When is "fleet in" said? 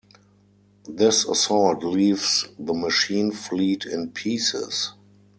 3.31-4.09